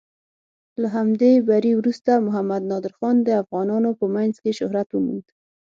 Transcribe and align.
له 0.81 0.87
همدې 0.95 1.31
بري 1.49 1.71
وروسته 1.79 2.11
محمد 2.25 2.61
نادر 2.71 2.93
خان 2.97 3.15
د 3.23 3.29
افغانانو 3.43 3.89
په 3.99 4.05
منځ 4.15 4.33
کې 4.43 4.51
شهرت 4.59 4.87
وموند. 4.91 5.25